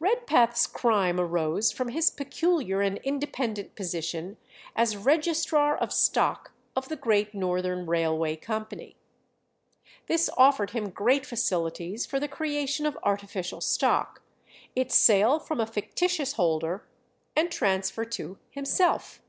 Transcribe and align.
Redpath's 0.00 0.66
crime 0.66 1.20
arose 1.20 1.70
from 1.70 1.88
his 1.90 2.08
peculiar 2.10 2.80
and 2.80 2.96
independent 3.04 3.74
position 3.74 4.38
as 4.74 4.96
registrar 4.96 5.76
of 5.76 5.92
stock 5.92 6.52
of 6.74 6.88
the 6.88 6.96
Great 6.96 7.34
Northern 7.34 7.84
Railway 7.84 8.36
Company. 8.36 8.96
This 10.06 10.30
offered 10.38 10.70
him 10.70 10.88
great 10.88 11.26
facilities 11.26 12.06
for 12.06 12.18
the 12.18 12.28
creation 12.28 12.86
of 12.86 12.96
artificial 13.02 13.60
stock, 13.60 14.22
its 14.74 14.94
sale 14.94 15.38
from 15.38 15.60
a 15.60 15.66
fictitious 15.66 16.32
holder, 16.32 16.88
and 17.36 17.52
transfer 17.52 18.06
to 18.06 18.38
himself. 18.48 19.20